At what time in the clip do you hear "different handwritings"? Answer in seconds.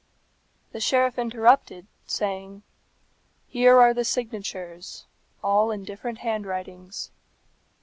5.83-7.11